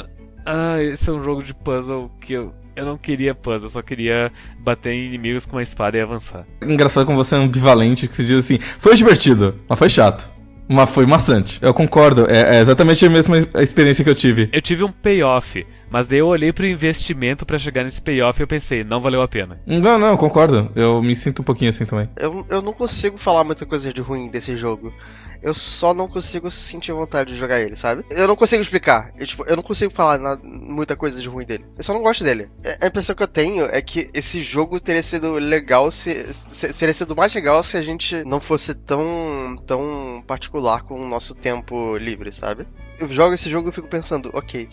[0.45, 3.81] ah, esse é um jogo de puzzle que eu eu não queria puzzle, eu só
[3.81, 6.45] queria bater em inimigos com uma espada e avançar.
[6.61, 10.37] Engraçado como você é ambivalente, que se diz assim, foi divertido, mas foi chato.
[10.69, 11.59] Mas foi maçante.
[11.61, 14.49] Eu concordo, é, é, exatamente a mesma experiência que eu tive.
[14.51, 18.43] Eu tive um payoff, mas daí eu olhei pro investimento para chegar nesse payoff e
[18.43, 19.61] eu pensei, não valeu a pena.
[19.65, 20.69] Não, não, eu concordo.
[20.75, 22.09] Eu me sinto um pouquinho assim também.
[22.17, 24.93] Eu, eu não consigo falar muita coisa de ruim desse jogo
[25.41, 28.05] eu só não consigo sentir vontade de jogar ele, sabe?
[28.09, 29.11] Eu não consigo explicar.
[29.17, 31.65] Eu, tipo, eu não consigo falar nada, muita coisa de ruim dele.
[31.77, 32.49] Eu só não gosto dele.
[32.63, 36.73] É, a impressão que eu tenho é que esse jogo teria sido legal se, se
[36.73, 41.35] teria sido mais legal se a gente não fosse tão tão particular com o nosso
[41.35, 42.67] tempo livre, sabe?
[42.99, 44.67] Eu jogo esse jogo e fico pensando, ok,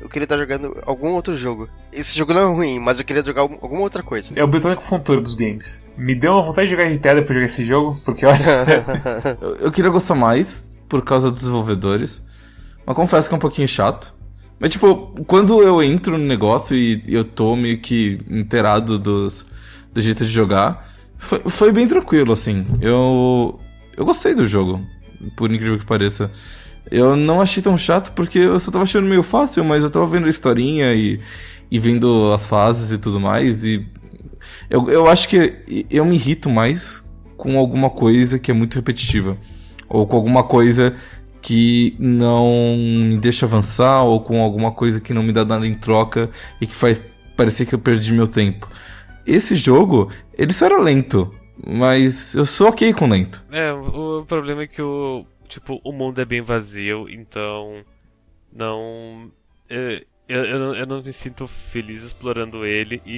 [0.00, 1.68] eu queria estar jogando algum outro jogo.
[1.92, 4.32] Esse jogo não é ruim, mas eu queria jogar alguma outra coisa.
[4.36, 5.84] É o Britânico Fontoura dos games.
[5.96, 8.38] Me deu uma vontade de jogar GTA depois de jogar esse jogo, porque olha.
[9.40, 12.22] eu, eu queria gostar mais por causa dos desenvolvedores.
[12.86, 14.14] Mas confesso que é um pouquinho chato.
[14.58, 19.46] Mas, tipo, quando eu entro no negócio e eu tô meio que inteirado dos,
[19.92, 22.66] do jeito de jogar, foi, foi bem tranquilo, assim.
[22.80, 23.60] Eu,
[23.96, 24.84] eu gostei do jogo,
[25.36, 26.30] por incrível que pareça.
[26.90, 30.06] Eu não achei tão chato porque eu só tava achando meio fácil, mas eu tava
[30.06, 31.20] vendo a historinha e,
[31.70, 33.64] e vendo as fases e tudo mais.
[33.64, 33.86] E
[34.70, 37.04] eu, eu acho que eu me irrito mais
[37.36, 39.36] com alguma coisa que é muito repetitiva.
[39.88, 40.94] Ou com alguma coisa
[41.40, 45.74] que não me deixa avançar, ou com alguma coisa que não me dá nada em
[45.74, 46.28] troca
[46.60, 47.00] e que faz
[47.36, 48.68] parecer que eu perdi meu tempo.
[49.24, 51.32] Esse jogo, ele só era lento,
[51.66, 53.44] mas eu sou ok com lento.
[53.50, 57.84] É, o problema é que o tipo, o mundo é bem vazio, então
[58.52, 59.30] não.
[59.68, 63.16] Eu, eu, eu, não, eu não me sinto feliz explorando ele e,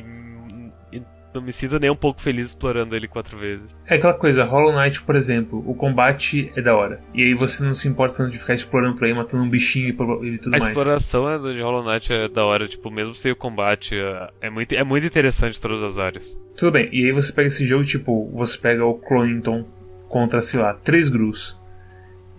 [0.92, 3.76] e, não me sinto nem um pouco feliz explorando ele quatro vezes.
[3.86, 7.00] É aquela coisa, Hollow Knight, por exemplo, o combate é da hora.
[7.14, 10.38] E aí você não se importa de ficar explorando por aí, matando um bichinho e,
[10.38, 10.64] tudo a mais.
[10.64, 14.50] A exploração de Hollow Knight é da hora, tipo, mesmo sem o combate, é, é
[14.50, 16.40] muito, é muito interessante todas as áreas.
[16.56, 19.64] Tudo bem, e aí você pega esse jogo, tipo, você pega o Cronington
[20.08, 21.59] contra, sei lá, três Grus.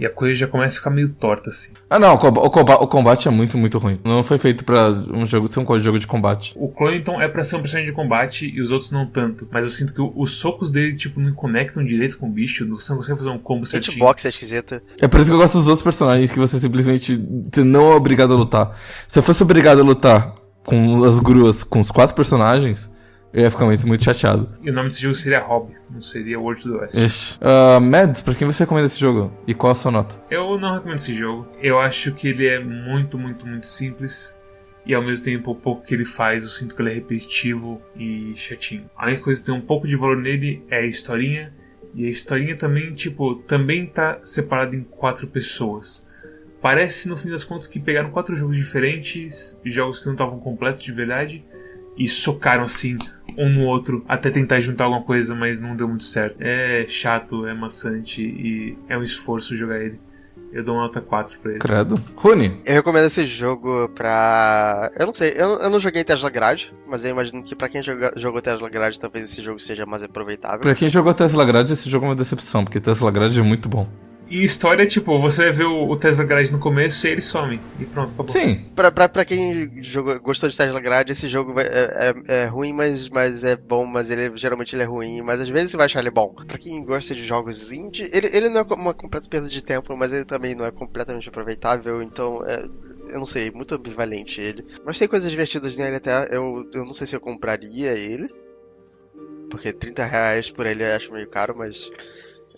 [0.01, 1.73] E a coisa já começa a ficar meio torta, assim.
[1.87, 3.99] Ah, não, o, o, combate é muito, muito ruim.
[4.03, 6.55] Não foi feito para um jogo ser um jogo de combate.
[6.55, 9.47] O Cloniton é pra ser um personagem de combate e os outros não tanto.
[9.51, 12.67] Mas eu sinto que os socos dele, tipo, não conectam direito com o bicho.
[12.69, 13.93] Você não consegue fazer um combo certinho.
[13.93, 14.81] Hitbox é esquisita.
[14.99, 17.95] É por isso que eu gosto dos outros personagens, que você simplesmente você não é
[17.95, 18.75] obrigado a lutar.
[19.07, 20.33] Se eu fosse obrigado a lutar
[20.65, 22.89] com as gruas, com os quatro personagens,
[23.33, 24.49] eu ia ficar muito, muito chateado.
[24.61, 26.95] E o nome desse jogo seria Hobby, não seria World do West.
[26.95, 27.39] Ixi.
[27.39, 29.31] Uh, Mads, pra quem você recomenda esse jogo?
[29.47, 30.15] E qual a sua nota?
[30.29, 31.47] Eu não recomendo esse jogo.
[31.61, 34.35] Eu acho que ele é muito, muito, muito simples.
[34.85, 37.81] E ao mesmo tempo, o pouco que ele faz, eu sinto que ele é repetitivo
[37.95, 38.89] e chatinho.
[38.97, 41.53] A única coisa que tem um pouco de valor nele é a historinha.
[41.93, 46.07] E a historinha também, tipo, também tá separada em quatro pessoas.
[46.61, 50.83] Parece, no fim das contas, que pegaram quatro jogos diferentes, jogos que não estavam completos
[50.83, 51.43] de verdade,
[51.97, 52.97] e socaram assim
[53.37, 56.37] um no outro até tentar juntar alguma coisa, mas não deu muito certo.
[56.39, 59.99] É chato, é maçante e é um esforço jogar ele.
[60.53, 61.59] Eu dou uma nota 4 pra ele.
[61.59, 61.95] Credo.
[62.15, 62.59] Rune.
[62.65, 64.91] Eu recomendo esse jogo pra.
[64.99, 67.81] Eu não sei, eu, eu não joguei Tesla Grade, mas eu imagino que pra quem
[67.81, 70.59] joga, jogou Tesla Grade, talvez esse jogo seja mais aproveitável.
[70.59, 73.69] Pra quem jogou Tesla Grade, esse jogo é uma decepção, porque Tesla Grade é muito
[73.69, 73.87] bom.
[74.31, 77.59] E história, tipo, você vê o, o Tesla Grade no começo e ele some.
[77.77, 78.29] E pronto, acabou.
[78.29, 78.63] Sim.
[78.73, 82.71] Pra, pra, pra quem jogou, gostou de Tesla Grade, esse jogo é, é, é ruim,
[82.71, 85.87] mas, mas é bom, mas ele geralmente ele é ruim, mas às vezes você vai
[85.87, 86.33] achar ele bom.
[86.47, 89.97] Pra quem gosta de jogos indie, ele, ele não é uma completa perda de tempo,
[89.97, 92.63] mas ele também não é completamente aproveitável, então é,
[93.09, 94.65] eu não sei, muito ambivalente ele.
[94.85, 98.29] Mas tem coisas divertidas nele até, eu, eu não sei se eu compraria ele,
[99.49, 101.91] porque 30 reais por ele eu acho meio caro, mas.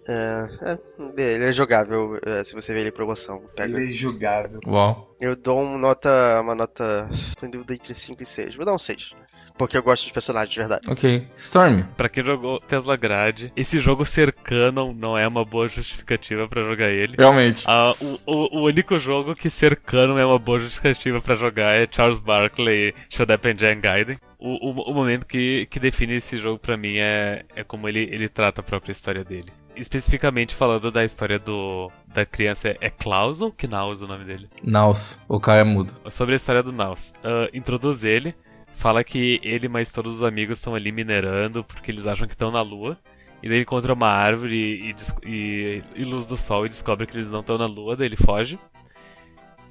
[0.07, 3.41] É, é, ele é jogável é, se você ver ele em promoção.
[3.55, 3.77] Pega.
[3.79, 4.59] Ele é jogável.
[4.67, 5.15] Uau.
[5.19, 6.39] Eu dou uma nota.
[6.41, 7.09] Uma nota.
[7.39, 8.55] Tô em dúvida entre 5 e 6.
[8.55, 9.13] Vou dar um 6.
[9.57, 10.89] Porque eu gosto dos personagens, de verdade.
[10.89, 11.27] Ok.
[11.37, 11.83] Storm.
[11.95, 16.63] Pra quem jogou Tesla Grade, esse jogo ser canon não é uma boa justificativa pra
[16.63, 17.15] jogar ele.
[17.17, 17.63] Realmente.
[17.67, 21.81] Ah, o, o, o único jogo que ser canon é uma boa justificativa pra jogar
[21.81, 24.17] é Charles Barkley and Jam Gaiden.
[24.39, 28.09] O, o, o momento que, que define esse jogo pra mim é, é como ele,
[28.11, 29.51] ele trata a própria história dele.
[29.75, 34.47] Especificamente falando da história do da criança, é Klaus ou Knaus o nome dele?
[34.61, 35.19] Naus.
[35.27, 35.93] O cara é mudo.
[36.11, 37.11] Sobre a história do Naus.
[37.23, 38.35] Ah, introduz ele,
[38.75, 42.51] fala que ele mais todos os amigos estão ali minerando porque eles acham que estão
[42.51, 42.97] na lua.
[43.41, 44.95] E daí ele encontra uma árvore e,
[45.27, 48.15] e- e luz do sol e descobre que eles não estão na lua, daí ele
[48.15, 48.57] foge.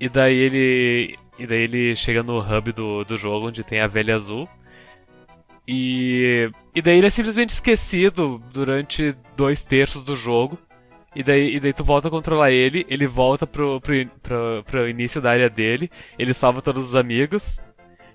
[0.00, 1.16] E daí ele.
[1.38, 4.48] E daí ele chega no hub do, do jogo onde tem a velha azul.
[5.74, 6.50] E.
[6.74, 10.58] E daí ele é simplesmente esquecido durante dois terços do jogo.
[11.14, 14.88] E daí, e daí tu volta a controlar ele, ele volta pro, pro, pro, pro
[14.88, 17.60] início da área dele, ele salva todos os amigos.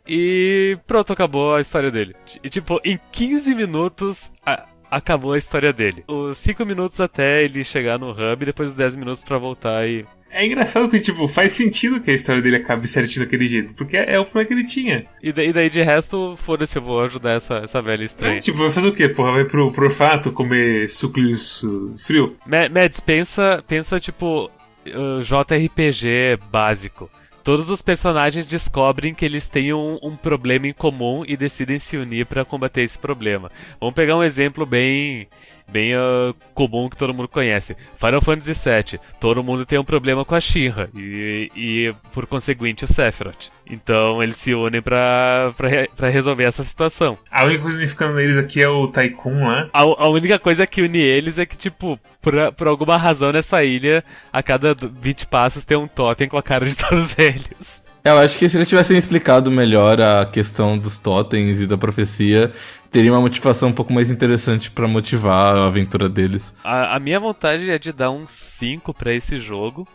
[0.07, 2.15] E pronto, acabou a história dele.
[2.43, 6.03] E tipo, em 15 minutos a- acabou a história dele.
[6.07, 10.05] Os 5 minutos até ele chegar no hub, depois os 10 minutos pra voltar e.
[10.29, 13.73] É engraçado porque, tipo, faz sentido que a história dele acabe certinho daquele jeito.
[13.73, 15.05] Porque é o problema que ele tinha.
[15.23, 18.37] E daí, daí de resto, foda-se, eu vou ajudar essa, essa velha estranha.
[18.37, 19.09] É, tipo, vai fazer o quê?
[19.09, 21.63] Porra, vai pro, pro orfanato comer sucrilhos
[21.97, 22.35] frio?
[22.45, 24.51] Ma- Mads, pensa, pensa tipo
[24.85, 27.09] uh, JRPG básico.
[27.43, 31.95] Todos os personagens descobrem que eles têm um, um problema em comum e decidem se
[31.95, 33.49] unir pra combater esse problema.
[33.79, 35.29] Vamos pegar um exemplo bem
[35.69, 37.75] bem uh, comum que todo mundo conhece.
[37.97, 38.99] Final Fantasy VII.
[39.19, 43.49] Todo mundo tem um problema com a Shinra e, e por conseguinte o Sephiroth.
[43.69, 47.17] Então eles se unem pra, pra, pra resolver essa situação.
[47.31, 49.67] A única coisa unificando neles aqui é o Tycoon lá.
[49.73, 53.63] A, a única coisa que une eles é que, tipo, por, por alguma razão nessa
[53.63, 57.87] ilha, a cada 20 passos tem um totem com a cara de todos eles.
[58.07, 62.53] Eu acho que se eles tivessem explicado melhor a questão dos totens e da profecia,
[62.91, 66.53] teria uma motivação um pouco mais interessante pra motivar a aventura deles.
[66.63, 69.87] A, a minha vontade é de dar um 5 pra esse jogo,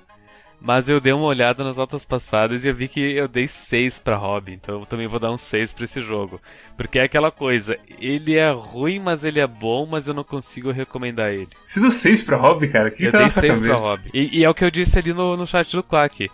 [0.61, 3.99] mas eu dei uma olhada nas notas passadas e eu vi que eu dei 6
[3.99, 6.41] pra Hobby, então eu também vou dar um 6 pra esse jogo.
[6.77, 10.71] Porque é aquela coisa, ele é ruim, mas ele é bom, mas eu não consigo
[10.71, 11.49] recomendar ele.
[11.65, 12.91] Você deu 6 pra Hobby, cara?
[12.91, 13.75] Que, que eu tá dei na sua 6 cabeça?
[13.75, 14.11] pra Hobby.
[14.15, 16.31] E, e é o que eu disse ali no, no chat do Quack.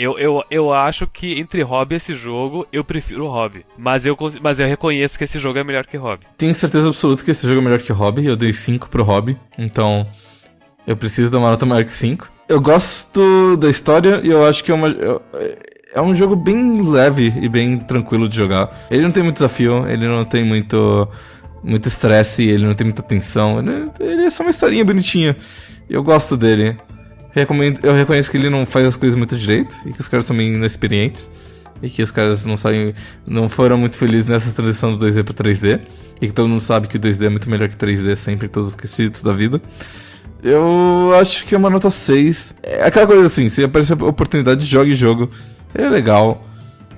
[0.00, 3.66] Eu, eu, eu acho que entre Hobby e esse jogo, eu prefiro Hobby.
[3.76, 6.24] Mas eu, mas eu reconheço que esse jogo é melhor que Hobby.
[6.36, 8.24] Tenho certeza absoluta que esse jogo é melhor que Hobby.
[8.24, 10.06] Eu dei 5 pro Hobby, então
[10.86, 12.30] eu preciso dar uma nota maior que 5.
[12.48, 14.88] Eu gosto da história e eu acho que é uma.
[14.88, 15.20] eu-
[15.94, 18.86] É um jogo bem leve e bem tranquilo de jogar.
[18.90, 21.08] Ele não tem muito desafio, ele não tem muito
[21.64, 23.58] muito estresse, ele não tem muita tensão.
[23.58, 25.34] Ele, ele é só uma historinha bonitinha.
[25.90, 26.76] Eu gosto dele.
[27.30, 30.24] Recomendo, eu reconheço que ele não faz as coisas muito direito e que os caras
[30.26, 31.30] são meio inexperientes.
[31.80, 32.92] E que os caras não sabem,
[33.24, 35.80] não foram muito felizes nessa transição do 2D para 3D.
[36.20, 38.50] E que todo mundo sabe que o 2D é muito melhor que 3D sempre em
[38.50, 39.60] todos os quesitos da vida.
[40.42, 42.56] Eu acho que é uma nota 6.
[42.62, 45.30] É aquela coisa assim, se aparecer a oportunidade, jogue o jogo.
[45.74, 46.44] É legal.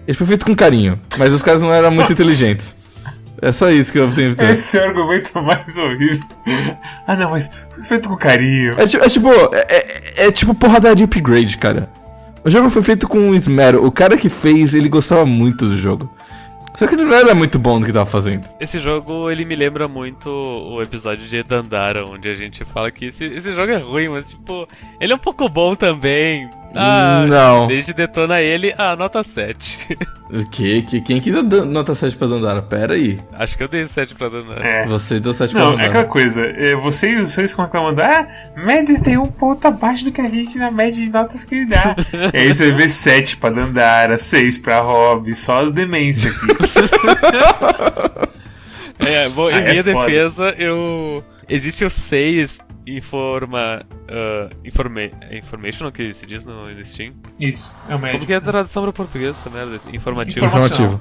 [0.06, 2.74] Ele foi feito com carinho, mas os caras não eram muito inteligentes.
[3.42, 4.58] É só isso que eu tenho pra dizer.
[4.58, 6.20] Esse é o argumento mais horrível.
[7.06, 8.74] Ah, não, mas foi feito com carinho.
[8.78, 11.88] É, ti- é tipo, é, é- é tipo porradaria upgrade, cara.
[12.44, 13.84] O jogo foi feito com esmero.
[13.84, 16.10] O cara que fez, ele gostava muito do jogo.
[16.76, 18.48] Só que ele não era muito bom no que tava fazendo.
[18.60, 23.06] Esse jogo, ele me lembra muito o episódio de Dandara, onde a gente fala que
[23.06, 24.66] esse, esse jogo é ruim, mas, tipo,
[25.00, 26.48] ele é um pouco bom também.
[26.74, 27.66] Ah, Não.
[27.66, 29.96] A gente detona ele, ah, nota 7.
[30.30, 30.84] O quê?
[30.88, 32.62] Que, quem que deu nota 7 pra Dandara?
[32.62, 33.18] Pera aí.
[33.32, 34.64] Acho que eu dei 7 pra Dandara.
[34.64, 34.86] É.
[34.86, 35.88] Você deu 7 pra Não, é Dandara.
[35.88, 40.20] aquela coisa, é, vocês, vocês ficam reclamando, ah, Mendes tem um ponto abaixo do que
[40.20, 41.96] a gente na média de notas que ele dá.
[42.32, 46.46] e aí você vê 7 pra Dandara, 6 pra Hobby, só as demências aqui.
[49.02, 50.06] É, bom, Ah, em é minha foda.
[50.06, 51.24] defesa, eu.
[51.48, 52.58] Existe o 6
[52.96, 53.82] informa.
[54.08, 57.14] Uh, informa information que se diz no Steam.
[57.38, 58.26] Isso, é o Como médio.
[58.26, 59.80] que é a tradução para português essa merda?
[59.92, 60.46] Informativo.
[60.46, 61.00] Informativo.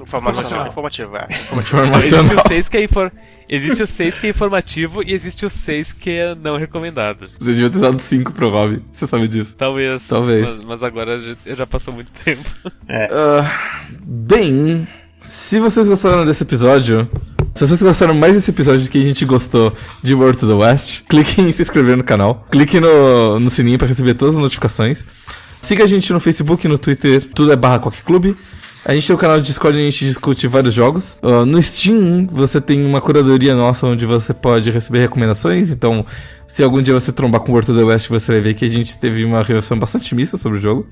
[0.00, 0.66] Informacional.
[0.68, 1.26] Informativo, é.
[1.28, 2.36] Existe Informacional.
[2.44, 3.12] o 6 que é infor...
[3.48, 7.28] Existe o 6 que é informativo e existe o 6 que é não recomendado.
[7.38, 8.80] Você devia ter dado 5 pro Rob.
[8.92, 9.56] Você sabe disso.
[9.56, 10.06] Talvez.
[10.06, 10.48] Talvez.
[10.48, 12.48] Mas, mas agora já, já passou muito tempo.
[12.88, 14.86] Ah, bem,
[15.22, 17.08] se vocês gostaram desse episódio,
[17.60, 19.70] se vocês gostaram mais desse episódio do que a gente gostou
[20.02, 23.76] de World to the West, clique em se inscrever no canal, clique no, no sininho
[23.76, 25.04] para receber todas as notificações.
[25.60, 28.34] Siga a gente no Facebook, no Twitter, tudo é barra Quack Clube.
[28.82, 31.18] A gente tem o canal de Discord onde a gente discute vários jogos.
[31.22, 35.68] Ah, no Steam, você tem uma curadoria nossa onde você pode receber recomendações.
[35.68, 36.06] Então,
[36.46, 38.68] se algum dia você trombar com World to the West, você vai ver que a
[38.68, 40.88] gente teve uma reação bastante mista sobre o jogo.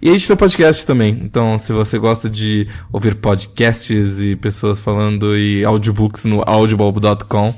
[0.00, 1.20] E a gente tem podcast também.
[1.22, 7.54] Então, se você gosta de ouvir podcasts e pessoas falando e audiobooks no audible.com,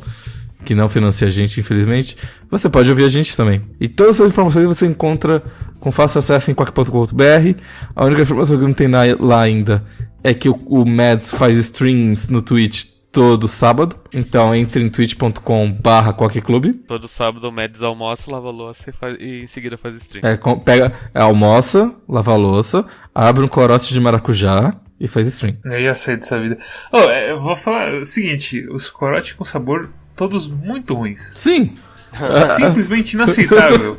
[0.65, 2.17] que não financia a gente, infelizmente,
[2.51, 3.63] você pode ouvir a gente também.
[3.81, 5.43] E todas as informações você encontra
[5.81, 7.61] com fácil acesso em quack.com.br.
[7.95, 9.85] A única informação que não tem lá ainda
[10.23, 13.97] é que o, o Mads faz streams no Twitch todo sábado.
[14.13, 16.73] Então entre em twitch.com barra Clube.
[16.75, 20.25] Todo sábado o Mads almoça, lava a louça e, faz- e em seguida faz stream.
[20.27, 25.27] É, com- pega, é, almoça, lava a louça, abre um corote de maracujá e faz
[25.29, 25.57] stream.
[25.65, 26.59] Eu já sei dessa vida.
[26.93, 31.35] Oh, é, eu vou falar o seguinte: os corotes com sabor, todos muito ruins.
[31.37, 31.75] Sim!
[32.57, 33.97] Simplesmente inaceitável.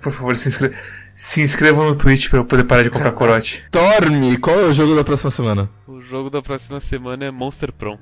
[0.00, 0.70] Por favor, se, inscre
[1.16, 3.64] se inscrevam no Twitch pra eu poder parar de comprar corote.
[3.72, 5.70] Torme, qual é o jogo da próxima semana?
[5.88, 7.98] O jogo da próxima semana é Monster Prom.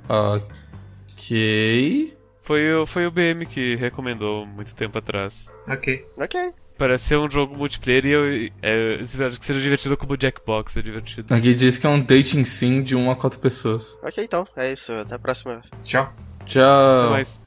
[1.17, 2.15] Ok.
[2.43, 5.51] Foi, o- foi o BM que recomendou muito tempo atrás.
[5.69, 6.05] Ok.
[6.19, 6.39] Ok.
[6.77, 10.83] Parece ser um jogo multiplayer e eu é, espero que seja divertido como Jackbox, é
[10.83, 11.33] divertido.
[11.33, 13.97] Aqui diz que é um dating sim de 1 a 4 pessoas.
[14.03, 14.45] Ok, então.
[14.57, 14.93] É isso.
[14.93, 15.63] Até a próxima.
[15.85, 16.13] Tchau.
[16.41, 17.11] Até Tchau.
[17.11, 17.44] mais.